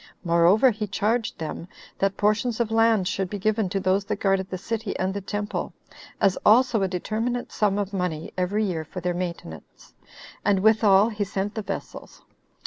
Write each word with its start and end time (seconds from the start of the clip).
Moreover, 0.23 0.71
he 0.71 0.87
charged 0.87 1.37
them, 1.37 1.67
that 1.99 2.17
portions 2.17 2.59
of 2.59 2.71
land 2.71 3.07
should 3.07 3.29
be 3.29 3.37
given 3.37 3.69
to 3.69 3.79
those 3.79 4.03
that 4.05 4.15
guarded 4.15 4.49
the 4.49 4.57
city 4.57 4.97
and 4.97 5.13
the 5.13 5.21
temple, 5.21 5.73
as 6.19 6.39
also 6.43 6.81
a 6.81 6.87
determinate 6.87 7.51
sum 7.51 7.77
of 7.77 7.93
money 7.93 8.33
every 8.35 8.63
year 8.65 8.83
for 8.83 8.99
their 8.99 9.13
maintenance; 9.13 9.93
and 10.43 10.61
withal 10.61 11.09
he 11.09 11.23
sent 11.23 11.53
the 11.53 11.61
vessels. 11.61 12.23